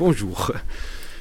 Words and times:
Bonjour. 0.00 0.52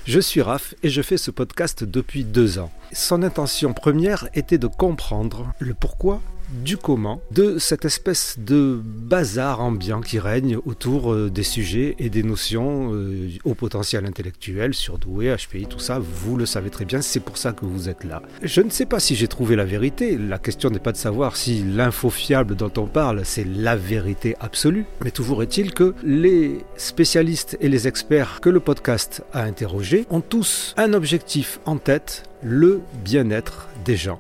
Je 0.06 0.22
suis 0.22 0.42
Raph 0.42 0.74
et 0.84 0.90
je 0.90 1.02
fais 1.02 1.18
ce 1.18 1.32
podcast 1.32 1.84
depuis 1.84 2.24
deux 2.24 2.60
ans. 2.60 2.72
Son 2.94 3.24
intention 3.24 3.74
première 3.74 4.30
était 4.36 4.58
de 4.58 4.68
comprendre 4.68 5.52
le 5.60 5.74
pourquoi 5.74 6.22
du 6.52 6.78
comment 6.78 7.22
de 7.32 7.58
cette 7.60 7.86
espèce 7.86 8.38
de 8.40 8.80
bazar 8.84 9.62
ambiant 9.62 10.02
qui 10.02 10.20
règne 10.20 10.58
autour 10.66 11.14
euh, 11.14 11.30
des 11.30 11.44
sujets 11.44 11.96
et 12.00 12.10
des 12.10 12.24
notions 12.24 12.92
euh, 12.94 13.30
au 13.44 13.54
potentiel 13.54 14.06
intellectuel, 14.06 14.74
surdoué, 14.74 15.36
HPI, 15.36 15.68
tout 15.68 15.80
ça, 15.80 16.00
vous 16.00 16.38
le 16.38 16.46
savez 16.46 16.70
très 16.70 16.86
bien, 16.86 17.02
c'est 17.02 17.20
pour 17.20 17.38
ça 17.38 17.52
que 17.52 17.66
vous 17.66 17.90
êtes 17.90 18.04
là. 18.04 18.22
Je 18.42 18.62
ne 18.62 18.70
sais 18.70 18.86
pas 18.86 19.00
si 19.00 19.16
j'ai 19.16 19.28
trouvé 19.28 19.56
la 19.56 19.66
vérité, 19.66 20.18
la 20.18 20.40
question 20.40 20.70
n'est 20.70 20.80
pas 20.80 20.92
de 20.92 20.98
savoir 20.98 21.38
si 21.38 21.64
l'info 21.64 22.10
fiable 22.10 22.56
dont 22.56 22.72
on 22.78 22.88
parle, 22.88 23.22
c'est 23.24 23.46
la 23.46 23.76
vérité 23.76 24.36
absolue, 24.40 24.86
mais 25.04 25.12
toujours 25.12 25.44
est-il 25.44 25.74
que 25.74 25.94
les 26.04 26.60
spécialistes 26.78 27.58
et 27.62 27.70
les 27.70 27.88
experts 27.88 28.40
que 28.42 28.50
le 28.50 28.60
podcast 28.60 29.24
a 29.34 29.44
interrogés 29.44 30.06
ont 30.10 30.22
tous 30.22 30.74
un 30.78 30.94
objectif 30.94 31.60
en 31.66 31.78
tête, 31.78 32.24
le 32.42 32.82
bien-être 33.04 33.68
des 33.86 33.98
gens 33.98 34.20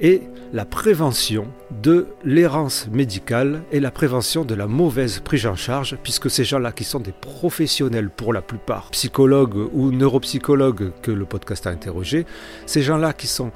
et 0.00 0.22
la 0.52 0.64
prévention 0.64 1.46
de 1.82 2.06
l'errance 2.24 2.88
médicale 2.92 3.62
et 3.72 3.80
la 3.80 3.90
prévention 3.90 4.44
de 4.44 4.54
la 4.54 4.66
mauvaise 4.66 5.20
prise 5.20 5.46
en 5.46 5.56
charge, 5.56 5.96
puisque 6.02 6.30
ces 6.30 6.44
gens-là 6.44 6.72
qui 6.72 6.84
sont 6.84 7.00
des 7.00 7.12
professionnels 7.12 8.10
pour 8.10 8.32
la 8.32 8.42
plupart, 8.42 8.90
psychologues 8.90 9.68
ou 9.72 9.92
neuropsychologues 9.92 10.92
que 11.02 11.10
le 11.10 11.24
podcast 11.24 11.66
a 11.66 11.70
interrogé, 11.70 12.26
ces 12.66 12.82
gens-là 12.82 13.12
qui 13.12 13.26
sont 13.26 13.50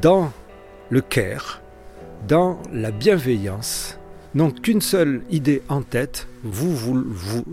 dans 0.00 0.32
le 0.90 1.00
care, 1.00 1.60
dans 2.26 2.58
la 2.72 2.90
bienveillance, 2.90 3.98
n'ont 4.34 4.50
qu'une 4.50 4.80
seule 4.80 5.22
idée 5.30 5.62
en 5.68 5.82
tête, 5.82 6.26
vous, 6.42 6.74
vous, 6.74 7.44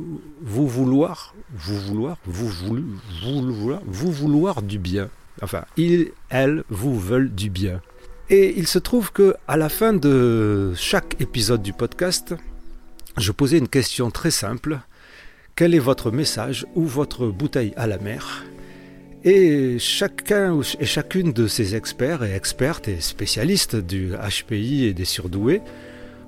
vous 0.41 0.67
vouloir, 0.67 1.35
vous 1.53 1.79
vouloir, 1.79 2.17
vous, 2.25 2.47
vouloir, 2.47 3.81
vous 3.85 4.11
vouloir 4.11 4.61
du 4.61 4.79
bien. 4.79 5.09
Enfin, 5.41 5.65
ils, 5.77 6.11
elles, 6.29 6.63
vous 6.69 6.99
veulent 6.99 7.33
du 7.33 7.49
bien. 7.49 7.81
Et 8.29 8.53
il 8.57 8.67
se 8.67 8.79
trouve 8.79 9.11
que 9.11 9.35
à 9.47 9.57
la 9.57 9.69
fin 9.69 9.93
de 9.93 10.73
chaque 10.75 11.19
épisode 11.19 11.61
du 11.61 11.73
podcast, 11.73 12.35
je 13.17 13.31
posais 13.31 13.57
une 13.57 13.67
question 13.67 14.09
très 14.09 14.31
simple. 14.31 14.79
Quel 15.55 15.75
est 15.75 15.79
votre 15.79 16.11
message 16.11 16.65
ou 16.75 16.85
votre 16.85 17.27
bouteille 17.27 17.73
à 17.75 17.87
la 17.87 17.97
mer? 17.97 18.45
Et 19.23 19.77
chacun 19.77 20.59
et 20.79 20.85
chacune 20.85 21.33
de 21.33 21.47
ces 21.47 21.75
experts 21.75 22.23
et 22.23 22.33
expertes 22.33 22.87
et 22.87 23.01
spécialistes 23.01 23.75
du 23.75 24.13
HPI 24.13 24.85
et 24.85 24.93
des 24.93 25.05
surdoués 25.05 25.61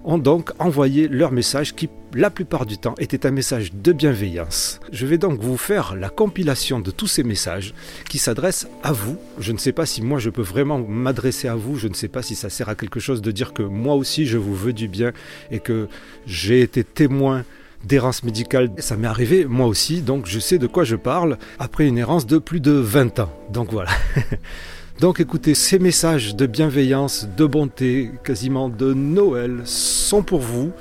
ont 0.03 0.17
donc 0.17 0.51
envoyé 0.59 1.07
leur 1.07 1.31
message 1.31 1.75
qui, 1.75 1.89
la 2.13 2.29
plupart 2.29 2.65
du 2.65 2.77
temps, 2.77 2.95
était 2.97 3.25
un 3.25 3.31
message 3.31 3.73
de 3.73 3.91
bienveillance. 3.91 4.79
Je 4.91 5.05
vais 5.05 5.17
donc 5.17 5.39
vous 5.39 5.57
faire 5.57 5.95
la 5.95 6.09
compilation 6.09 6.79
de 6.79 6.91
tous 6.91 7.07
ces 7.07 7.23
messages 7.23 7.73
qui 8.09 8.17
s'adressent 8.17 8.67
à 8.83 8.91
vous. 8.91 9.17
Je 9.39 9.51
ne 9.51 9.57
sais 9.57 9.71
pas 9.71 9.85
si 9.85 10.01
moi 10.01 10.19
je 10.19 10.29
peux 10.29 10.41
vraiment 10.41 10.79
m'adresser 10.79 11.47
à 11.47 11.55
vous, 11.55 11.77
je 11.77 11.87
ne 11.87 11.93
sais 11.93 12.07
pas 12.07 12.21
si 12.21 12.35
ça 12.35 12.49
sert 12.49 12.69
à 12.69 12.75
quelque 12.75 12.99
chose 12.99 13.21
de 13.21 13.31
dire 13.31 13.53
que 13.53 13.63
moi 13.63 13.95
aussi 13.95 14.25
je 14.25 14.37
vous 14.37 14.55
veux 14.55 14.73
du 14.73 14.87
bien 14.87 15.11
et 15.51 15.59
que 15.59 15.87
j'ai 16.25 16.61
été 16.61 16.83
témoin 16.83 17.43
d'errance 17.83 18.23
médicale. 18.23 18.71
Ça 18.77 18.97
m'est 18.97 19.07
arrivé 19.07 19.45
moi 19.45 19.67
aussi, 19.67 20.01
donc 20.01 20.25
je 20.25 20.39
sais 20.39 20.57
de 20.57 20.67
quoi 20.67 20.83
je 20.83 20.95
parle 20.95 21.37
après 21.59 21.87
une 21.87 21.97
errance 21.97 22.25
de 22.25 22.37
plus 22.37 22.59
de 22.59 22.71
20 22.71 23.19
ans. 23.19 23.33
Donc 23.51 23.71
voilà. 23.71 23.91
Donc 24.99 25.19
écoutez, 25.19 25.55
ces 25.55 25.79
messages 25.79 26.35
de 26.35 26.45
bienveillance, 26.45 27.27
de 27.35 27.45
bonté, 27.45 28.11
quasiment 28.23 28.69
de 28.69 28.93
Noël 28.93 29.61
sont 29.65 30.23
pour 30.23 30.39
vous. 30.39 30.71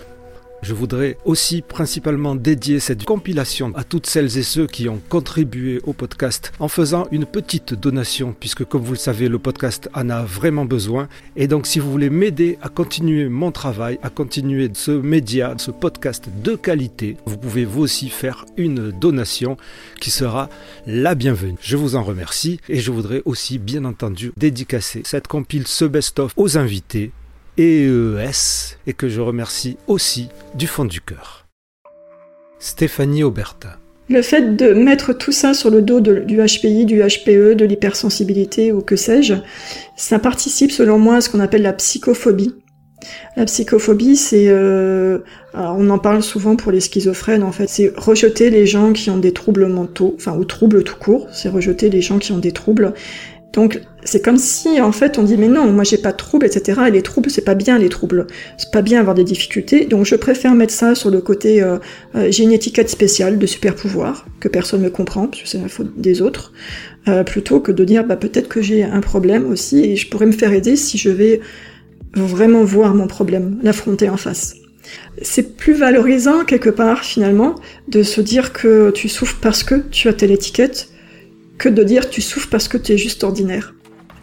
Je 0.62 0.74
voudrais 0.74 1.18
aussi 1.24 1.60
principalement 1.60 2.36
dédier 2.36 2.78
cette 2.78 3.04
compilation 3.04 3.72
à 3.74 3.82
toutes 3.82 4.06
celles 4.06 4.38
et 4.38 4.44
ceux 4.44 4.68
qui 4.68 4.88
ont 4.88 5.00
contribué 5.08 5.80
au 5.86 5.92
podcast 5.92 6.52
en 6.60 6.68
faisant 6.68 7.08
une 7.10 7.26
petite 7.26 7.74
donation, 7.74 8.32
puisque 8.38 8.64
comme 8.64 8.82
vous 8.82 8.92
le 8.92 8.98
savez, 8.98 9.28
le 9.28 9.40
podcast 9.40 9.90
en 9.92 10.08
a 10.08 10.22
vraiment 10.22 10.64
besoin. 10.64 11.08
Et 11.34 11.48
donc 11.48 11.66
si 11.66 11.80
vous 11.80 11.90
voulez 11.90 12.10
m'aider 12.10 12.58
à 12.62 12.68
continuer 12.68 13.28
mon 13.28 13.50
travail, 13.50 13.98
à 14.04 14.08
continuer 14.08 14.70
ce 14.72 14.92
média, 14.92 15.52
ce 15.58 15.72
podcast 15.72 16.28
de 16.44 16.54
qualité, 16.54 17.16
vous 17.26 17.38
pouvez 17.38 17.64
vous 17.64 17.82
aussi 17.82 18.08
faire 18.08 18.46
une 18.56 18.92
donation 18.92 19.56
qui 20.00 20.12
sera 20.12 20.48
la 20.86 21.16
bienvenue. 21.16 21.58
Je 21.60 21.76
vous 21.76 21.96
en 21.96 22.04
remercie 22.04 22.60
et 22.68 22.78
je 22.78 22.92
voudrais 22.92 23.22
aussi 23.24 23.58
bien 23.58 23.84
entendu 23.84 24.32
dédicacer 24.36 25.02
cette 25.04 25.26
compile, 25.26 25.66
ce 25.66 25.86
best-of 25.86 26.32
aux 26.36 26.56
invités 26.56 27.10
EES 27.58 28.76
et 28.86 28.92
que 28.92 29.08
je 29.08 29.20
remercie 29.20 29.76
aussi 29.86 30.28
du 30.54 30.66
fond 30.66 30.84
du 30.84 31.00
cœur. 31.00 31.46
Stéphanie 32.58 33.24
Aubertin. 33.24 33.74
Le 34.08 34.22
fait 34.22 34.56
de 34.56 34.72
mettre 34.72 35.12
tout 35.12 35.32
ça 35.32 35.54
sur 35.54 35.70
le 35.70 35.82
dos 35.82 36.00
du 36.00 36.36
HPI, 36.38 36.86
du 36.86 37.00
HPE, 37.00 37.54
de 37.54 37.64
l'hypersensibilité 37.64 38.72
ou 38.72 38.80
que 38.80 38.96
sais-je, 38.96 39.34
ça 39.96 40.18
participe 40.18 40.70
selon 40.70 40.98
moi 40.98 41.16
à 41.16 41.20
ce 41.20 41.30
qu'on 41.30 41.40
appelle 41.40 41.62
la 41.62 41.72
psychophobie. 41.72 42.54
La 43.36 43.46
psychophobie, 43.46 44.16
c'est, 44.16 44.48
euh, 44.48 45.18
on 45.54 45.90
en 45.90 45.98
parle 45.98 46.22
souvent 46.22 46.56
pour 46.56 46.72
les 46.72 46.80
schizophrènes 46.80 47.42
en 47.42 47.52
fait, 47.52 47.68
c'est 47.68 47.92
rejeter 47.96 48.50
les 48.50 48.66
gens 48.66 48.92
qui 48.92 49.10
ont 49.10 49.18
des 49.18 49.32
troubles 49.32 49.66
mentaux, 49.66 50.14
enfin 50.16 50.36
ou 50.36 50.44
troubles 50.44 50.84
tout 50.84 50.96
court, 50.96 51.28
c'est 51.32 51.48
rejeter 51.48 51.90
les 51.90 52.00
gens 52.00 52.18
qui 52.18 52.32
ont 52.32 52.38
des 52.38 52.52
troubles 52.52 52.94
donc 53.52 53.80
c'est 54.04 54.22
comme 54.22 54.38
si 54.38 54.80
en 54.80 54.92
fait 54.92 55.18
on 55.18 55.22
dit 55.22 55.36
mais 55.36 55.48
non, 55.48 55.70
moi 55.70 55.84
j'ai 55.84 55.98
pas 55.98 56.12
de 56.12 56.16
troubles, 56.16 56.46
etc. 56.46 56.80
Et 56.88 56.90
les 56.90 57.02
troubles 57.02 57.30
c'est 57.30 57.44
pas 57.44 57.54
bien 57.54 57.78
les 57.78 57.88
troubles, 57.88 58.26
c'est 58.56 58.70
pas 58.70 58.82
bien 58.82 59.00
avoir 59.00 59.14
des 59.14 59.24
difficultés. 59.24 59.84
Donc 59.84 60.06
je 60.06 60.16
préfère 60.16 60.54
mettre 60.54 60.72
ça 60.72 60.94
sur 60.94 61.10
le 61.10 61.20
côté 61.20 61.62
euh, 61.62 61.78
euh, 62.14 62.28
j'ai 62.30 62.44
une 62.44 62.52
étiquette 62.52 62.88
spéciale 62.88 63.38
de 63.38 63.46
super 63.46 63.74
pouvoir 63.74 64.26
que 64.40 64.48
personne 64.48 64.82
ne 64.82 64.88
comprend 64.88 65.26
parce 65.26 65.42
que 65.42 65.48
c'est 65.48 65.60
la 65.60 65.68
faute 65.68 66.00
des 66.00 66.22
autres, 66.22 66.52
euh, 67.08 67.24
plutôt 67.24 67.60
que 67.60 67.72
de 67.72 67.84
dire 67.84 68.04
bah 68.04 68.16
peut-être 68.16 68.48
que 68.48 68.62
j'ai 68.62 68.82
un 68.82 69.00
problème 69.00 69.50
aussi 69.50 69.84
et 69.84 69.96
je 69.96 70.08
pourrais 70.08 70.26
me 70.26 70.32
faire 70.32 70.52
aider 70.52 70.76
si 70.76 70.96
je 70.96 71.10
vais 71.10 71.40
vraiment 72.14 72.64
voir 72.64 72.94
mon 72.94 73.06
problème, 73.06 73.58
l'affronter 73.62 74.08
en 74.08 74.16
face. 74.16 74.56
C'est 75.20 75.56
plus 75.56 75.74
valorisant 75.74 76.44
quelque 76.44 76.70
part 76.70 77.04
finalement 77.04 77.54
de 77.88 78.02
se 78.02 78.20
dire 78.20 78.52
que 78.52 78.90
tu 78.90 79.08
souffres 79.08 79.38
parce 79.40 79.62
que 79.62 79.76
tu 79.90 80.08
as 80.08 80.12
telle 80.12 80.32
étiquette 80.32 80.91
que 81.62 81.68
de 81.68 81.84
dire 81.84 82.10
tu 82.10 82.20
souffres 82.20 82.48
parce 82.50 82.66
que 82.66 82.76
tu 82.76 82.92
es 82.92 82.98
juste 82.98 83.22
ordinaire. 83.22 83.74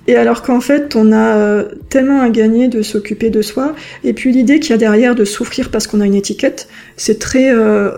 Et 0.07 0.16
alors 0.16 0.41
qu'en 0.41 0.59
fait, 0.59 0.95
on 0.95 1.11
a 1.11 1.38
euh, 1.38 1.69
tellement 1.89 2.22
à 2.22 2.29
gagner 2.29 2.67
de 2.67 2.81
s'occuper 2.81 3.29
de 3.29 3.41
soi, 3.41 3.75
et 4.03 4.13
puis 4.13 4.31
l'idée 4.31 4.59
qu'il 4.59 4.72
y 4.72 4.73
a 4.73 4.77
derrière 4.77 5.16
de 5.16 5.23
souffrir 5.23 5.69
parce 5.72 5.88
qu'on 5.88 6.01
a 6.01 6.05
une 6.05 6.16
étiquette, 6.16 6.67
c'est 6.97 7.19
très 7.19 7.53
euh, 7.53 7.91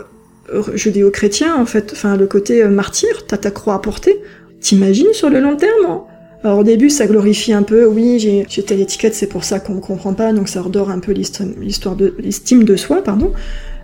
judéo-chrétien 0.74 1.56
en 1.56 1.66
fait. 1.66 1.92
Enfin, 1.94 2.18
le 2.18 2.28
côté 2.28 2.62
euh, 2.62 2.70
martyr, 2.70 3.26
t'as 3.26 3.38
ta 3.38 3.50
croix 3.50 3.74
à 3.74 3.80
porter. 3.80 4.22
T'imagines 4.60 5.14
sur 5.14 5.30
le 5.30 5.40
long 5.40 5.56
terme 5.56 5.86
hein 5.88 6.04
alors 6.44 6.58
au 6.58 6.64
début, 6.64 6.90
ça 6.90 7.06
glorifie 7.06 7.54
un 7.54 7.62
peu, 7.62 7.86
oui, 7.86 8.18
j'ai 8.18 8.64
telle 8.64 8.82
étiquette, 8.82 9.14
c'est 9.14 9.28
pour 9.28 9.44
ça 9.44 9.60
qu'on 9.60 9.76
me 9.76 9.80
comprend 9.80 10.16
pas, 10.16 10.34
donc 10.34 10.50
ça 10.50 10.64
redore 10.64 10.90
un 10.90 10.98
peu 10.98 11.12
l'histoire 11.12 11.96
de 11.96 12.16
l'estime 12.18 12.64
de 12.64 12.76
soi, 12.76 13.04
pardon. 13.04 13.32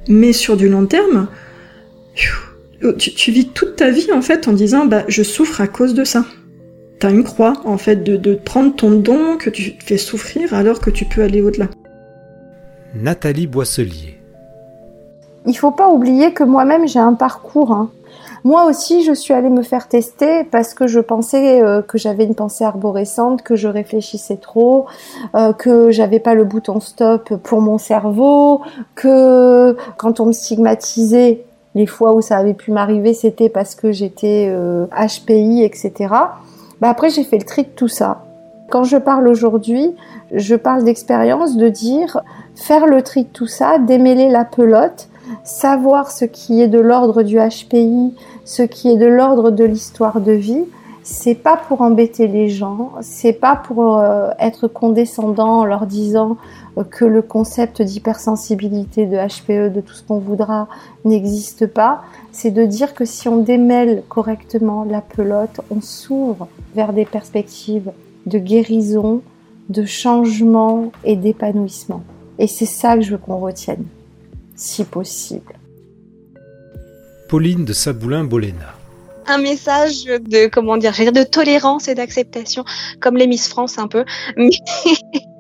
Mais 0.08 0.34
sur 0.34 0.58
du 0.58 0.68
long 0.68 0.88
terme, 0.88 1.28
tu, 2.98 3.32
vis 3.32 3.50
toute 3.50 3.76
ta 3.76 3.90
vie 3.90 4.12
en 4.12 4.22
fait 4.22 4.48
en 4.48 4.54
disant 4.54 4.86
bah 4.86 5.04
je 5.08 5.24
souffre 5.24 5.62
à 5.62 5.68
cause 5.68 5.94
de 5.94 6.04
ça. 6.04 6.26
T'as 7.00 7.12
une 7.12 7.24
croix 7.24 7.54
en 7.66 7.78
fait 7.78 8.04
de, 8.04 8.18
de 8.18 8.36
prendre 8.36 8.76
ton 8.76 8.92
don 8.92 9.38
que 9.38 9.50
tu 9.50 9.76
fais 9.80 9.98
souffrir 9.98 10.54
alors 10.54 10.80
que 10.80 10.90
tu 10.90 11.06
peux 11.06 11.22
aller 11.22 11.42
au-delà. 11.42 11.68
Nathalie 12.96 13.48
Boisselier. 13.48 14.20
Il 15.46 15.58
faut 15.58 15.72
pas 15.72 15.90
oublier 15.90 16.34
que 16.34 16.44
moi-même 16.44 16.88
j'ai 16.88 17.00
un 17.00 17.14
parcours. 17.14 17.72
Hein. 17.72 17.90
Moi 18.44 18.66
aussi, 18.66 19.04
je 19.04 19.14
suis 19.14 19.34
allée 19.34 19.50
me 19.50 19.64
faire 19.64 19.88
tester 19.88 20.44
parce 20.46 20.74
que 20.74 20.88
je 20.88 21.00
pensais 21.00 21.62
euh, 21.62 21.82
que 21.82 21.98
j'avais 21.98 22.24
une 22.24 22.36
pensée 22.36 22.64
arborescente, 22.64 23.42
que 23.42 23.56
je 23.56 23.68
réfléchissais 23.68 24.38
trop, 24.38 24.86
euh, 25.36 25.54
que 25.54 25.92
j'avais 25.92 26.20
pas 26.20 26.34
le 26.34 26.44
bouton 26.46 26.80
stop 26.80 27.36
pour 27.44 27.62
mon 27.62 27.78
cerveau, 27.78 28.62
que 28.96 29.76
quand 29.98 30.20
on 30.20 30.28
me 30.28 30.32
stigmatisait, 30.32 31.46
les 31.78 31.86
fois 31.86 32.14
où 32.14 32.22
ça 32.22 32.38
avait 32.38 32.56
pu 32.56 32.72
m'arriver, 32.72 33.14
c'était 33.14 33.50
parce 33.50 33.76
que 33.76 33.92
j'étais 33.92 34.52
HPI, 34.92 35.62
euh, 35.62 35.66
etc. 35.66 35.94
Bah 36.82 36.90
après, 36.90 37.12
j'ai 37.12 37.24
fait 37.24 37.38
le 37.38 37.46
tri 37.46 37.64
de 37.64 37.70
tout 37.70 37.88
ça. 37.88 38.24
Quand 38.72 38.84
je 38.84 38.98
parle 38.98 39.28
aujourd'hui, 39.28 39.96
je 40.32 40.56
parle 40.56 40.84
d'expérience, 40.84 41.56
de 41.56 41.70
dire 41.70 42.22
faire 42.56 42.88
le 42.88 43.04
tri 43.04 43.26
de 43.26 43.30
tout 43.30 43.46
ça, 43.46 43.78
démêler 43.78 44.28
la 44.30 44.44
pelote, 44.44 45.08
savoir 45.44 46.10
ce 46.10 46.26
qui 46.26 46.62
est 46.64 46.68
de 46.68 46.80
l'ordre 46.80 47.22
du 47.22 47.38
HPI, 47.38 48.16
ce 48.44 48.64
qui 48.64 48.90
est 48.90 48.98
de 48.98 49.06
l'ordre 49.06 49.52
de 49.52 49.64
l'histoire 49.64 50.20
de 50.20 50.32
vie, 50.32 50.66
c'est 51.10 51.36
pas 51.36 51.56
pour 51.56 51.80
embêter 51.80 52.28
les 52.28 52.50
gens, 52.50 52.92
c'est 53.00 53.32
pas 53.32 53.56
pour 53.56 53.98
euh, 53.98 54.30
être 54.40 54.68
condescendant 54.68 55.60
en 55.60 55.64
leur 55.64 55.86
disant 55.86 56.36
euh, 56.78 56.84
que 56.84 57.06
le 57.06 57.22
concept 57.22 57.82
d'hypersensibilité, 57.82 59.06
de 59.06 59.16
HPE, 59.16 59.74
de 59.74 59.80
tout 59.80 59.94
ce 59.94 60.04
qu'on 60.04 60.20
voudra 60.20 60.68
n'existe 61.06 61.66
pas. 61.66 62.04
C'est 62.34 62.52
de 62.52 62.66
dire 62.66 62.94
que 62.94 63.06
si 63.06 63.30
on 63.30 63.38
démêle 63.38 64.04
correctement 64.10 64.84
la 64.84 65.00
pelote, 65.00 65.62
on 65.72 65.80
s'ouvre 65.80 66.50
vers 66.76 66.92
des 66.92 67.06
perspectives 67.06 67.94
de 68.26 68.38
guérison, 68.38 69.22
de 69.70 69.86
changement 69.86 70.92
et 71.06 71.16
d'épanouissement. 71.16 72.04
Et 72.38 72.48
c'est 72.48 72.66
ça 72.66 72.98
que 72.98 73.02
je 73.02 73.12
veux 73.12 73.18
qu'on 73.18 73.38
retienne, 73.38 73.86
si 74.58 74.84
possible. 74.84 75.54
Pauline 77.30 77.64
de 77.64 77.72
Saboulin-Boléna 77.72 78.77
un 79.28 79.38
message 79.38 80.06
de 80.06 80.48
comment 80.48 80.78
dire, 80.78 80.94
de 80.94 81.24
tolérance 81.24 81.88
et 81.88 81.96
d'acceptation, 81.96 82.64
comme 83.00 83.18
les 83.18 83.28
Miss 83.28 83.48
France 83.48 83.78
un 83.78 83.88
peu. 83.88 84.06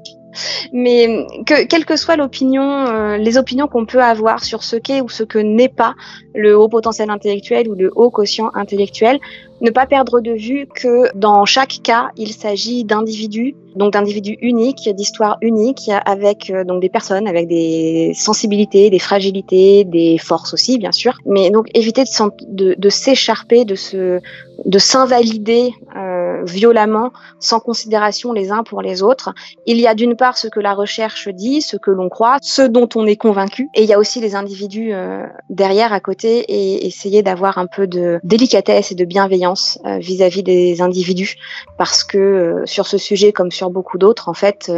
mais 0.73 1.25
que 1.45 1.65
quelle 1.65 1.85
que 1.85 1.95
soit 1.95 2.15
l'opinion, 2.15 2.87
euh, 2.87 3.17
les 3.17 3.37
opinions 3.37 3.67
qu'on 3.67 3.85
peut 3.85 4.01
avoir 4.01 4.43
sur 4.43 4.63
ce 4.63 4.75
qu'est 4.75 5.01
ou 5.01 5.09
ce 5.09 5.23
que 5.23 5.39
n'est 5.39 5.69
pas 5.69 5.95
le 6.33 6.57
haut 6.57 6.69
potentiel 6.69 7.09
intellectuel 7.09 7.67
ou 7.69 7.75
le 7.75 7.91
haut 7.95 8.09
quotient 8.09 8.51
intellectuel, 8.53 9.19
ne 9.61 9.71
pas 9.71 9.85
perdre 9.85 10.21
de 10.21 10.31
vue 10.31 10.67
que 10.67 11.15
dans 11.15 11.45
chaque 11.45 11.79
cas, 11.83 12.09
il 12.15 12.31
s'agit 12.31 12.83
d'individus, 12.83 13.55
donc 13.75 13.93
d'individus 13.93 14.37
uniques, 14.41 14.89
d'histoires 14.93 15.37
uniques, 15.41 15.89
avec 16.05 16.49
euh, 16.49 16.63
donc 16.63 16.81
des 16.81 16.89
personnes 16.89 17.27
avec 17.27 17.47
des 17.47 18.13
sensibilités, 18.15 18.89
des 18.89 18.99
fragilités, 18.99 19.83
des 19.83 20.17
forces 20.17 20.53
aussi, 20.53 20.77
bien 20.77 20.91
sûr. 20.91 21.17
Mais 21.25 21.49
donc 21.49 21.67
éviter 21.73 22.03
de, 22.47 22.75
de, 22.77 22.89
s'écharper, 22.89 23.65
de 23.65 23.75
se, 23.75 24.19
de 24.65 24.79
s'invalider 24.79 25.71
euh, 25.95 26.16
violemment, 26.43 27.11
sans 27.39 27.59
considération 27.59 28.33
les 28.33 28.51
uns 28.51 28.63
pour 28.63 28.81
les 28.81 29.03
autres. 29.03 29.33
Il 29.65 29.77
y 29.79 29.87
a 29.87 29.95
d'une 29.95 30.15
part 30.15 30.37
ce 30.37 30.47
que 30.47 30.59
la 30.59 30.73
recherche 30.73 31.29
dit, 31.29 31.61
ce 31.61 31.77
que 31.77 31.91
l'on 31.91 32.09
croit, 32.09 32.37
ce 32.41 32.61
dont 32.61 32.89
on 32.95 33.05
est 33.05 33.15
convaincu, 33.15 33.69
et 33.73 33.83
il 33.83 33.89
y 33.89 33.93
a 33.93 33.99
aussi 33.99 34.19
les 34.19 34.35
individus 34.35 34.93
euh, 34.93 35.25
derrière, 35.49 35.93
à 35.93 35.99
côté 35.99 36.39
et 36.39 36.85
essayer 36.85 37.23
d'avoir 37.23 37.57
un 37.57 37.67
peu 37.67 37.87
de 37.87 38.19
délicatesse 38.23 38.91
et 38.91 38.95
de 38.95 39.05
bienveillance 39.05 39.79
euh, 39.85 39.97
vis-à-vis 39.99 40.43
des 40.43 40.81
individus 40.81 41.35
parce 41.77 42.03
que 42.03 42.17
euh, 42.17 42.65
sur 42.65 42.87
ce 42.87 42.97
sujet 42.97 43.31
comme 43.31 43.51
sur 43.51 43.69
beaucoup 43.69 43.97
d'autres 43.97 44.29
en 44.29 44.33
fait 44.33 44.71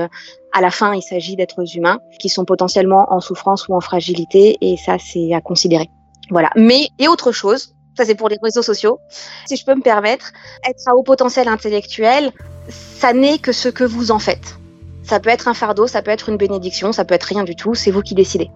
à 0.52 0.62
la 0.62 0.72
fin 0.72 0.94
il 0.94 1.02
s'agit 1.02 1.36
d'êtres 1.36 1.76
humains 1.76 2.00
qui 2.20 2.30
sont 2.30 2.46
potentiellement 2.46 3.12
en 3.14 3.20
souffrance 3.20 3.68
ou 3.68 3.76
en 3.76 3.80
fragilité 3.80 4.58
et 4.62 4.78
ça 4.78 4.98
c'est 5.00 5.34
à 5.34 5.42
considérer. 5.42 5.90
Voilà. 6.30 6.50
Mais 6.56 6.90
et 7.00 7.08
autre 7.08 7.32
chose, 7.32 7.76
ça 8.00 8.06
c'est 8.06 8.16
pour 8.16 8.30
les 8.30 8.38
réseaux 8.42 8.62
sociaux. 8.62 9.00
Si 9.46 9.58
je 9.58 9.66
peux 9.66 9.76
me 9.76 9.82
permettre, 9.82 10.32
être 10.68 10.88
à 10.88 10.96
haut 10.96 11.04
potentiel 11.04 11.50
intellectuel, 11.50 12.32
ça 12.70 13.12
n'est 13.12 13.40
que 13.40 13.52
ce 13.52 13.68
que 13.68 13.84
vous 13.84 14.12
en 14.12 14.20
faites. 14.20 14.56
Ça 15.04 15.20
peut 15.20 15.30
être 15.30 15.50
un 15.50 15.54
fardeau, 15.54 15.86
ça 15.86 16.02
peut 16.02 16.12
être 16.12 16.30
une 16.30 16.38
bénédiction, 16.38 16.94
ça 16.94 17.04
peut 17.04 17.16
être 17.16 17.26
rien 17.26 17.44
du 17.44 17.56
tout, 17.56 17.76
c'est 17.76 17.92
vous 17.92 18.02
qui 18.02 18.16
décidez. 18.16 18.50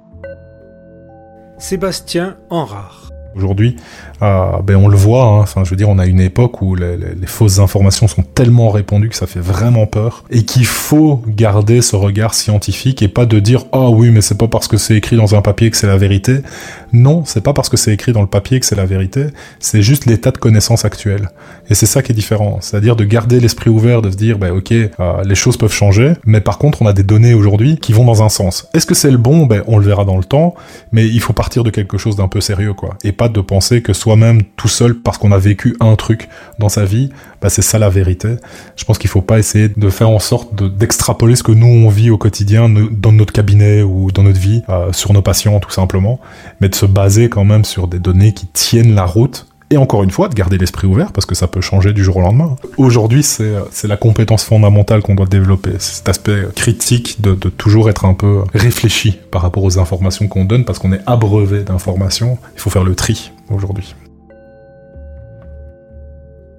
Sébastien 1.57 2.37
Enrard. 2.49 3.12
Aujourd'hui, 3.35 3.75
euh, 4.21 4.61
ben 4.63 4.75
on 4.75 4.87
le 4.87 4.95
voit, 4.95 5.25
hein, 5.25 5.39
enfin 5.39 5.63
je 5.63 5.69
veux 5.69 5.75
dire, 5.75 5.89
on 5.89 5.99
a 5.99 6.05
une 6.05 6.19
époque 6.19 6.61
où 6.61 6.75
les, 6.75 6.97
fausses 7.25 7.59
informations 7.59 8.07
sont 8.07 8.21
tellement 8.21 8.69
répandues 8.69 9.09
que 9.09 9.15
ça 9.15 9.27
fait 9.27 9.39
vraiment 9.39 9.87
peur 9.87 10.23
et 10.29 10.43
qu'il 10.43 10.65
faut 10.65 11.21
garder 11.27 11.81
ce 11.81 11.95
regard 11.95 12.33
scientifique 12.33 13.01
et 13.01 13.07
pas 13.07 13.25
de 13.25 13.39
dire 13.39 13.65
ah 13.71 13.89
oui 13.89 14.11
mais 14.11 14.21
c'est 14.21 14.37
pas 14.37 14.47
parce 14.47 14.67
que 14.67 14.77
c'est 14.77 14.95
écrit 14.95 15.15
dans 15.15 15.35
un 15.35 15.41
papier 15.41 15.71
que 15.71 15.77
c'est 15.77 15.87
la 15.87 15.97
vérité. 15.97 16.39
Non, 16.91 17.23
c'est 17.25 17.41
pas 17.41 17.53
parce 17.53 17.69
que 17.69 17.77
c'est 17.77 17.91
écrit 17.91 18.13
dans 18.13 18.21
le 18.21 18.27
papier 18.27 18.59
que 18.59 18.65
c'est 18.65 18.75
la 18.75 18.85
vérité, 18.85 19.27
c'est 19.59 19.81
juste 19.81 20.05
l'état 20.05 20.31
de 20.31 20.37
connaissance 20.37 20.85
actuel. 20.85 21.29
Et 21.69 21.73
c'est 21.73 21.87
ça 21.87 22.03
qui 22.03 22.11
est 22.11 22.15
différent, 22.15 22.59
c'est-à-dire 22.61 22.95
de 22.95 23.03
garder 23.03 23.39
l'esprit 23.39 23.69
ouvert, 23.69 24.01
de 24.01 24.11
se 24.11 24.17
dire 24.17 24.37
ben 24.37 24.51
ok 24.51 24.71
euh, 24.71 24.89
les 25.25 25.35
choses 25.35 25.57
peuvent 25.57 25.73
changer, 25.73 26.13
mais 26.25 26.41
par 26.41 26.59
contre 26.59 26.81
on 26.81 26.85
a 26.85 26.93
des 26.93 27.03
données 27.03 27.33
aujourd'hui 27.33 27.77
qui 27.77 27.93
vont 27.93 28.05
dans 28.05 28.21
un 28.21 28.29
sens. 28.29 28.69
Est-ce 28.73 28.85
que 28.85 28.93
c'est 28.93 29.11
le 29.11 29.17
bon? 29.17 29.47
Ben 29.47 29.63
on 29.67 29.77
le 29.77 29.85
verra 29.85 30.05
dans 30.05 30.17
le 30.17 30.23
temps, 30.23 30.53
mais 30.91 31.07
il 31.07 31.19
faut 31.19 31.33
partir 31.33 31.63
de 31.63 31.69
quelque 31.69 31.97
chose 31.97 32.15
d'un 32.15 32.27
peu 32.27 32.41
sérieux 32.41 32.73
quoi, 32.73 32.95
de 33.29 33.41
penser 33.41 33.81
que 33.81 33.93
soi-même 33.93 34.43
tout 34.55 34.67
seul 34.67 34.95
parce 34.95 35.17
qu'on 35.17 35.31
a 35.31 35.37
vécu 35.37 35.75
un 35.79 35.95
truc 35.95 36.29
dans 36.59 36.69
sa 36.69 36.85
vie, 36.85 37.09
bah 37.41 37.49
c'est 37.49 37.61
ça 37.61 37.79
la 37.79 37.89
vérité. 37.89 38.35
Je 38.75 38.85
pense 38.85 38.97
qu'il 38.97 39.09
faut 39.09 39.21
pas 39.21 39.39
essayer 39.39 39.69
de 39.69 39.89
faire 39.89 40.09
en 40.09 40.19
sorte 40.19 40.55
d'extrapoler 40.55 41.35
ce 41.35 41.43
que 41.43 41.51
nous 41.51 41.67
on 41.67 41.89
vit 41.89 42.09
au 42.09 42.17
quotidien 42.17 42.69
dans 42.69 43.11
notre 43.11 43.33
cabinet 43.33 43.81
ou 43.81 44.11
dans 44.11 44.23
notre 44.23 44.39
vie 44.39 44.63
euh, 44.69 44.91
sur 44.93 45.13
nos 45.13 45.21
patients 45.21 45.59
tout 45.59 45.71
simplement, 45.71 46.19
mais 46.61 46.69
de 46.69 46.75
se 46.75 46.85
baser 46.85 47.29
quand 47.29 47.45
même 47.45 47.65
sur 47.65 47.87
des 47.87 47.99
données 47.99 48.33
qui 48.33 48.47
tiennent 48.47 48.95
la 48.95 49.05
route 49.05 49.47
et 49.73 49.77
encore 49.77 50.03
une 50.03 50.11
fois, 50.11 50.29
de 50.29 50.35
garder 50.35 50.59
l'esprit 50.59 50.87
ouvert 50.87 51.11
parce 51.11 51.25
que 51.25 51.33
ça 51.33 51.47
peut 51.47 51.61
changer 51.61 51.93
du 51.93 52.03
jour 52.03 52.17
au 52.17 52.21
lendemain. 52.21 52.55
Aujourd'hui, 52.77 53.23
c'est 53.23 53.87
la 53.87 53.97
compétence 53.97 54.43
fondamentale 54.43 55.01
qu'on 55.01 55.15
doit 55.15 55.25
développer. 55.25 55.71
Cet 55.79 56.07
aspect 56.09 56.43
critique 56.55 57.21
de, 57.21 57.33
toujours 57.33 57.89
être 57.89 58.05
un 58.05 58.13
peu 58.13 58.43
réfléchi 58.53 59.17
par 59.31 59.41
rapport 59.41 59.63
aux 59.63 59.79
informations 59.79 60.27
qu'on 60.27 60.45
donne 60.45 60.63
parce 60.63 60.77
qu'on 60.77 60.93
est 60.93 61.01
abreuvé 61.07 61.63
d'informations. 61.63 62.37
Il 62.55 62.61
faut 62.61 62.69
faire 62.69 62.83
le 62.83 62.93
tri 62.93 63.31
aujourd'hui. 63.49 63.95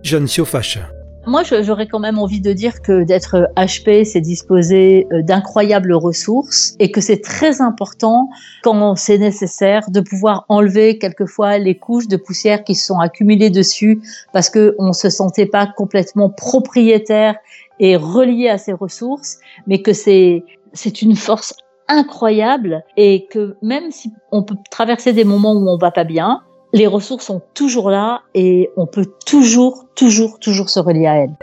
Jeanne 0.03 0.27
Siofache. 0.27 0.81
Moi, 1.27 1.43
j'aurais 1.43 1.87
quand 1.87 2.01
même 2.01 2.19
envie 2.19 2.41
de 2.41 2.53
dire 2.53 2.83
que 2.83 3.03
d'être 3.03 3.49
HP, 3.57 4.05
c'est 4.05 4.21
disposer 4.21 5.07
euh, 5.11 5.23
d'incroyables 5.23 5.95
ressources 5.95 6.75
et 6.79 6.91
que 6.91 7.01
c'est 7.01 7.23
très 7.23 7.63
important, 7.63 8.29
quand 8.63 8.95
c'est 8.97 9.17
nécessaire, 9.17 9.91
de 9.91 10.01
pouvoir 10.01 10.45
enlever 10.51 10.99
quelquefois 10.99 11.57
les 11.57 11.77
couches 11.77 12.09
de 12.09 12.19
poussière 12.19 12.63
qui 12.63 12.75
se 12.75 12.87
sont 12.87 12.99
accumulées 12.99 13.49
dessus 13.49 14.03
parce 14.35 14.51
que 14.51 14.77
on 14.79 14.93
se 14.93 15.09
sentait 15.09 15.47
pas 15.47 15.67
complètement 15.67 16.29
propriétaire 16.29 17.37
et 17.81 17.97
relié 17.97 18.49
à 18.51 18.59
ces 18.59 18.73
ressources, 18.73 19.39
mais 19.67 19.81
que 19.81 19.93
c'est 19.93 20.45
c'est 20.75 21.03
une 21.03 21.17
force 21.17 21.55
incroyable 21.89 22.85
et 22.97 23.27
que 23.31 23.57
même 23.63 23.91
si 23.91 24.13
on 24.33 24.43
peut 24.43 24.57
traverser 24.71 25.13
des 25.13 25.25
moments 25.25 25.55
où 25.55 25.69
on 25.69 25.79
va 25.79 25.91
pas 25.91 26.05
bien, 26.05 26.43
les 26.75 26.89
ressources 26.89 27.27
sont 27.27 27.41
toujours 27.55 27.89
là 27.89 28.23
et 28.35 28.69
on 28.77 28.87
peut 28.87 29.07
toujours, 29.25 29.87
toujours, 29.95 30.39
toujours 30.41 30.69
se 30.69 30.81
relier 30.81 31.07
à 31.07 31.15
elles. 31.19 31.37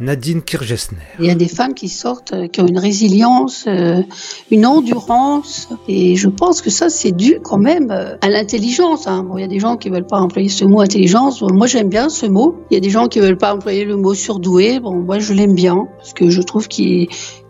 Nadine 0.00 0.42
Kirgesner. 0.42 0.98
Il 1.18 1.26
y 1.26 1.30
a 1.30 1.34
des 1.34 1.48
femmes 1.48 1.74
qui 1.74 1.88
sortent, 1.88 2.32
euh, 2.32 2.46
qui 2.46 2.60
ont 2.60 2.68
une 2.68 2.78
résilience, 2.78 3.64
euh, 3.66 4.00
une 4.50 4.64
endurance, 4.64 5.68
et 5.88 6.14
je 6.14 6.28
pense 6.28 6.62
que 6.62 6.70
ça, 6.70 6.88
c'est 6.88 7.10
dû 7.10 7.40
quand 7.42 7.58
même 7.58 7.90
euh, 7.90 8.16
à 8.20 8.28
l'intelligence. 8.28 9.08
Hein. 9.08 9.24
Bon, 9.24 9.38
il 9.38 9.40
y 9.40 9.44
a 9.44 9.48
des 9.48 9.58
gens 9.58 9.76
qui 9.76 9.90
veulent 9.90 10.06
pas 10.06 10.20
employer 10.20 10.48
ce 10.48 10.64
mot 10.64 10.80
intelligence. 10.80 11.42
moi, 11.42 11.66
j'aime 11.66 11.88
bien 11.88 12.08
ce 12.08 12.26
mot. 12.26 12.62
Il 12.70 12.74
y 12.74 12.76
a 12.76 12.80
des 12.80 12.90
gens 12.90 13.08
qui 13.08 13.18
veulent 13.18 13.38
pas 13.38 13.52
employer 13.52 13.84
le 13.84 13.96
mot 13.96 14.14
surdoué. 14.14 14.78
Bon, 14.78 14.94
moi, 14.94 15.18
je 15.18 15.32
l'aime 15.32 15.54
bien 15.54 15.88
parce 15.96 16.12
que 16.12 16.30
je 16.30 16.42
trouve 16.42 16.68
qu'il 16.68 17.08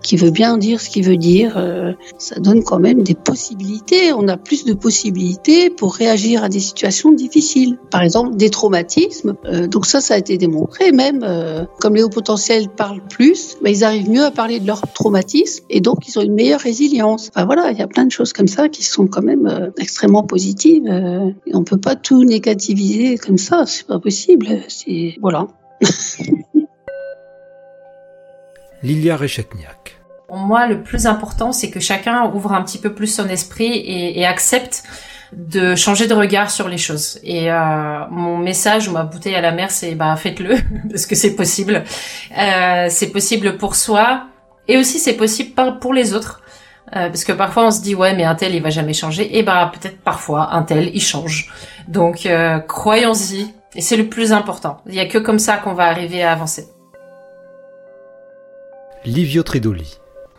qui 0.08 0.16
veut 0.16 0.31
bien 0.31 0.56
dire 0.56 0.81
ce 0.81 0.88
qu'il 0.88 1.05
veut 1.05 1.19
dire, 1.19 1.58
euh, 1.58 1.93
ça 2.16 2.40
donne 2.40 2.64
quand 2.64 2.78
même 2.78 3.02
des 3.02 3.14
possibilités. 3.14 4.14
On 4.14 4.26
a 4.26 4.38
plus 4.38 4.64
de 4.64 4.72
possibilités 4.72 5.69
pour 5.69 5.94
réagir 5.94 6.43
à 6.43 6.49
des 6.49 6.60
situations 6.60 7.12
difficiles. 7.12 7.76
Par 7.90 8.00
exemple, 8.00 8.34
des 8.34 8.49
traumatismes. 8.49 9.34
Euh, 9.44 9.66
donc 9.66 9.84
ça, 9.84 10.00
ça 10.00 10.14
a 10.14 10.16
été 10.16 10.38
démontré. 10.38 10.93
Même 10.93 11.22
euh, 11.25 11.66
comme 11.78 11.94
les 11.94 12.02
hauts 12.02 12.08
potentiels 12.08 12.70
parlent 12.70 13.02
plus, 13.06 13.59
mais 13.62 13.71
ils 13.71 13.85
arrivent 13.85 14.09
mieux 14.09 14.25
à 14.25 14.30
parler 14.30 14.61
de 14.61 14.66
leur 14.66 14.80
traumatisme 14.94 15.66
et 15.68 15.82
donc 15.82 16.09
ils 16.09 16.18
ont 16.18 16.23
une 16.23 16.32
meilleure 16.32 16.61
résilience. 16.61 17.28
Enfin 17.35 17.44
voilà, 17.44 17.71
il 17.71 17.76
y 17.76 17.82
a 17.82 17.87
plein 17.87 18.06
de 18.06 18.11
choses 18.11 18.32
comme 18.32 18.49
ça 18.49 18.71
qui 18.71 18.85
sont 18.85 19.09
quand 19.09 19.21
même 19.23 19.73
extrêmement 19.76 20.23
positives. 20.23 20.87
et 20.87 21.54
on 21.54 21.64
peut 21.64 21.76
pas 21.76 21.97
tout 21.97 22.25
négativiser 22.25 23.18
comme 23.18 23.37
ça, 23.37 23.66
c'est 23.66 23.87
pas 23.87 23.99
possible. 23.99 24.61
C'est 24.68 25.16
voilà. 25.21 25.49
Lilia 28.82 29.18
Rechetniak. 29.18 29.98
Pour 30.28 30.37
moi, 30.37 30.66
le 30.66 30.82
plus 30.82 31.06
important, 31.06 31.52
c'est 31.52 31.70
que 31.70 31.80
chacun 31.80 32.30
ouvre 32.35 32.52
un 32.52 32.62
petit 32.62 32.76
peu 32.76 32.92
plus 32.92 33.06
son 33.06 33.30
esprit 33.30 33.82
et, 33.87 34.26
accepte 34.26 34.82
de 35.32 35.75
changer 35.75 36.06
de 36.06 36.12
regard 36.12 36.50
sur 36.50 36.68
les 36.68 36.76
choses. 36.76 37.18
Et 37.23 37.50
euh, 37.50 38.06
mon 38.11 38.37
message 38.37 38.88
ou 38.88 38.92
ma 38.92 39.04
bouteille 39.04 39.37
à 39.37 39.40
la 39.40 39.52
mer, 39.52 39.70
c'est 39.70 39.94
bah 39.94 40.14
faites-le 40.16 40.56
parce 40.90 41.06
que 41.06 41.14
c'est 41.14 41.35
possible. 41.35 41.82
Euh, 42.38 42.88
c'est 42.90 43.11
possible 43.11 43.56
pour 43.56 43.75
soi 43.75 44.25
et 44.68 44.76
aussi 44.76 44.99
c'est 44.99 45.14
possible 45.14 45.54
pour 45.80 45.94
les 45.94 46.12
autres. 46.12 46.42
Euh, 46.94 47.08
parce 47.08 47.25
que 47.25 47.32
parfois 47.32 47.66
on 47.66 47.70
se 47.70 47.80
dit 47.80 47.94
ouais 47.94 48.14
mais 48.14 48.25
un 48.25 48.35
tel 48.35 48.54
il 48.54 48.62
va 48.62 48.70
jamais 48.70 48.94
changer 48.94 49.38
et 49.38 49.42
bah 49.42 49.70
peut-être 49.73 49.99
parfois 49.99 50.54
un 50.54 50.62
tel 50.62 50.90
il 50.94 51.02
change. 51.02 51.50
Donc 51.88 52.28
croyons-y 52.66 53.47
et 53.75 53.80
c'est 53.80 53.97
le 53.97 54.08
plus 54.08 54.32
important. 54.32 54.82
Il 54.87 54.94
y 54.94 55.00
a 55.00 55.06
que 55.06 55.16
comme 55.16 55.38
ça 55.38 55.56
qu'on 55.56 55.73
va 55.73 55.85
arriver 55.85 56.23
à 56.23 56.32
avancer. 56.32 56.68
Livio 59.06 59.42
Tridoli. 59.42 59.99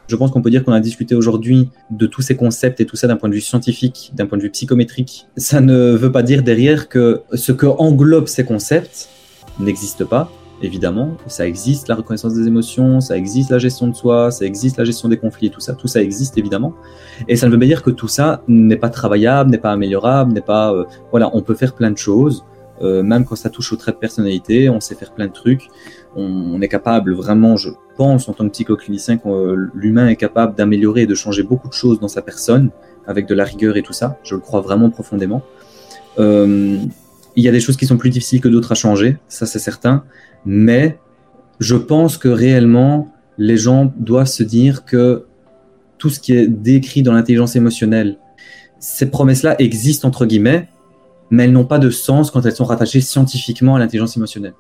Je 0.10 0.16
pense 0.16 0.32
qu'on 0.32 0.42
peut 0.42 0.50
dire 0.50 0.64
qu'on 0.64 0.74
a 0.74 0.80
discuté 0.80 1.14
aujourd'hui 1.14 1.70
de 1.92 2.08
tous 2.08 2.24
ces 2.24 2.36
concepts 2.36 2.82
et 2.82 2.86
tout 2.88 2.96
ça 2.96 3.06
d'un 3.06 3.16
point 3.16 3.30
de 3.30 3.36
vue 3.36 3.42
scientifique, 3.42 4.12
d'un 4.16 4.26
point 4.26 4.40
de 4.40 4.44
vue 4.44 4.50
psychométrique. 4.50 5.28
Ça 5.38 5.62
ne 5.62 5.92
veut 5.92 6.12
pas 6.12 6.24
dire 6.24 6.42
derrière 6.42 6.90
que 6.90 7.22
ce 7.36 7.52
que 7.52 7.68
englobe 7.68 8.28
ces 8.28 8.44
concepts 8.44 9.08
n'existe 9.60 10.04
pas, 10.06 10.32
évidemment. 10.64 11.16
Ça 11.28 11.48
existe 11.48 11.90
la 11.90 11.94
reconnaissance 11.94 12.34
des 12.34 12.48
émotions, 12.48 13.02
ça 13.02 13.16
existe 13.16 13.52
la 13.52 13.60
gestion 13.60 13.86
de 13.86 13.96
soi, 13.96 14.32
ça 14.32 14.46
existe 14.46 14.78
la 14.78 14.84
gestion 14.84 15.10
des 15.10 15.18
conflits 15.18 15.46
et 15.46 15.52
tout 15.52 15.60
ça. 15.60 15.74
Tout 15.74 15.88
ça 15.88 16.02
existe 16.02 16.40
évidemment. 16.40 16.74
Et 17.28 17.36
ça 17.36 17.46
ne 17.46 17.52
veut 17.52 17.60
pas 17.60 17.68
dire 17.68 17.84
que 17.84 17.92
tout 17.92 18.08
ça 18.08 18.42
n'est 18.48 18.78
pas 18.78 18.90
travaillable, 18.90 19.52
n'est 19.52 19.60
pas 19.60 19.72
améliorable, 19.72 20.34
n'est 20.34 20.42
pas. 20.42 20.74
Euh, 20.74 20.86
voilà, 21.12 21.30
on 21.34 21.44
peut 21.44 21.54
faire 21.54 21.76
plein 21.76 21.92
de 21.92 21.98
choses. 22.00 22.44
Euh, 22.82 23.04
même 23.04 23.26
quand 23.26 23.36
ça 23.36 23.50
touche 23.50 23.74
au 23.74 23.76
trait 23.76 23.92
de 23.92 23.98
personnalité, 23.98 24.70
on 24.70 24.80
sait 24.80 24.96
faire 24.96 25.14
plein 25.14 25.28
de 25.28 25.34
trucs. 25.34 25.68
On, 26.16 26.62
est 26.62 26.68
capable 26.68 27.14
vraiment, 27.14 27.56
je 27.58 27.70
pense, 28.00 28.30
en 28.30 28.34
tant 28.34 28.46
que 28.46 28.52
psychoclinicien, 28.52 29.18
que 29.18 29.70
l'humain 29.74 30.08
est 30.08 30.16
capable 30.16 30.56
d'améliorer 30.56 31.02
et 31.02 31.06
de 31.06 31.16
changer 31.16 31.44
beaucoup 31.44 31.68
de 31.68 31.74
choses 31.74 32.00
dans 32.00 32.08
sa 32.08 32.22
personne 32.22 32.70
avec 33.06 33.28
de 33.28 33.36
la 33.36 33.44
rigueur 33.44 33.76
et 33.76 33.82
tout 33.82 33.92
ça. 33.92 34.18
Je 34.24 34.36
le 34.36 34.42
crois 34.42 34.62
vraiment 34.62 34.90
profondément. 34.90 35.44
Euh, 36.18 36.78
il 37.36 37.44
y 37.44 37.50
a 37.50 37.52
des 37.52 37.60
choses 37.60 37.76
qui 37.76 37.86
sont 37.86 37.98
plus 37.98 38.10
difficiles 38.10 38.40
que 38.40 38.48
d'autres 38.48 38.72
à 38.72 38.76
changer, 38.76 39.18
ça 39.28 39.46
c'est 39.46 39.60
certain. 39.60 40.06
Mais 40.46 40.98
je 41.60 41.76
pense 41.76 42.18
que 42.18 42.30
réellement, 42.30 43.12
les 43.38 43.58
gens 43.58 43.92
doivent 43.98 44.28
se 44.28 44.44
dire 44.44 44.86
que 44.86 45.26
tout 45.98 46.10
ce 46.10 46.22
qui 46.22 46.32
est 46.34 46.48
décrit 46.48 47.04
dans 47.04 47.12
l'intelligence 47.12 47.58
émotionnelle, 47.58 48.18
ces 48.80 49.10
promesses-là 49.10 49.56
existent 49.60 50.08
entre 50.08 50.26
guillemets, 50.26 50.70
mais 51.32 51.44
elles 51.44 51.52
n'ont 51.52 51.66
pas 51.66 51.80
de 51.80 51.90
sens 51.90 52.32
quand 52.32 52.46
elles 52.46 52.56
sont 52.56 52.64
rattachées 52.64 53.02
scientifiquement 53.02 53.76
à 53.76 53.80
l'intelligence 53.80 54.16
émotionnelle. 54.16 54.54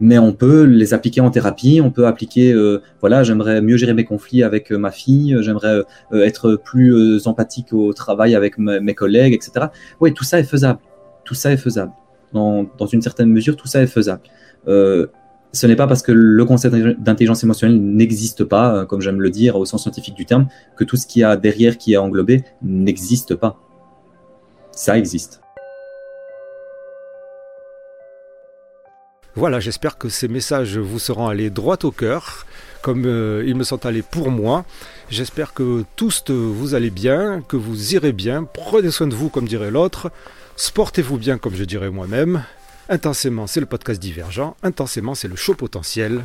Mais 0.00 0.18
on 0.18 0.32
peut 0.32 0.62
les 0.64 0.94
appliquer 0.94 1.20
en 1.20 1.30
thérapie, 1.30 1.80
on 1.84 1.90
peut 1.90 2.06
appliquer, 2.06 2.52
euh, 2.52 2.82
voilà, 3.00 3.22
j'aimerais 3.22 3.60
mieux 3.60 3.76
gérer 3.76 3.92
mes 3.92 4.04
conflits 4.04 4.42
avec 4.42 4.72
euh, 4.72 4.78
ma 4.78 4.90
fille, 4.90 5.36
j'aimerais 5.40 5.84
euh, 6.12 6.24
être 6.24 6.56
plus 6.56 7.26
empathique 7.26 7.72
au 7.74 7.92
travail 7.92 8.34
avec 8.34 8.56
mes 8.58 8.94
collègues, 8.94 9.34
etc. 9.34 9.66
Oui, 10.00 10.14
tout 10.14 10.24
ça 10.24 10.40
est 10.40 10.44
faisable. 10.44 10.80
Tout 11.24 11.34
ça 11.34 11.52
est 11.52 11.58
faisable. 11.58 11.92
Dans, 12.32 12.64
dans 12.78 12.86
une 12.86 13.02
certaine 13.02 13.28
mesure, 13.28 13.56
tout 13.56 13.66
ça 13.66 13.82
est 13.82 13.86
faisable. 13.86 14.22
ce 14.66 15.66
n'est 15.66 15.76
pas 15.76 15.86
parce 15.86 16.02
que 16.02 16.12
le 16.12 16.44
concept 16.44 16.74
d'intelligence 17.00 17.44
émotionnelle 17.44 17.80
n'existe 17.80 18.44
pas, 18.44 18.86
comme 18.86 19.00
j'aime 19.00 19.20
le 19.20 19.30
dire 19.30 19.56
au 19.56 19.64
sens 19.66 19.82
scientifique 19.82 20.14
du 20.14 20.24
terme, 20.24 20.46
que 20.76 20.84
tout 20.84 20.96
ce 20.96 21.06
qu'il 21.06 21.20
y 21.20 21.24
a 21.24 21.36
derrière 21.36 21.76
qui 21.76 21.92
est 21.92 21.98
englobé 21.98 22.44
n'existe 22.62 23.34
pas. 23.34 23.58
Ça 24.70 24.96
existe. 24.96 25.42
Voilà, 29.36 29.60
j'espère 29.60 29.96
que 29.96 30.08
ces 30.08 30.28
messages 30.28 30.76
vous 30.76 30.98
seront 30.98 31.28
allés 31.28 31.50
droit 31.50 31.78
au 31.84 31.92
cœur, 31.92 32.46
comme 32.82 33.04
euh, 33.06 33.44
ils 33.46 33.54
me 33.54 33.64
sont 33.64 33.86
allés 33.86 34.02
pour 34.02 34.30
moi. 34.30 34.64
J'espère 35.08 35.54
que 35.54 35.84
tous 35.96 36.24
vous 36.30 36.74
allez 36.74 36.90
bien, 36.90 37.42
que 37.46 37.56
vous 37.56 37.94
irez 37.94 38.12
bien. 38.12 38.44
Prenez 38.44 38.90
soin 38.90 39.06
de 39.06 39.14
vous, 39.14 39.28
comme 39.28 39.46
dirait 39.46 39.70
l'autre. 39.70 40.10
Sportez-vous 40.56 41.16
bien, 41.16 41.38
comme 41.38 41.54
je 41.54 41.64
dirais 41.64 41.90
moi-même. 41.90 42.44
Intensément, 42.88 43.46
c'est 43.46 43.60
le 43.60 43.66
podcast 43.66 44.00
divergent. 44.00 44.56
Intensément, 44.64 45.14
c'est 45.14 45.28
le 45.28 45.36
show 45.36 45.54
potentiel. 45.54 46.24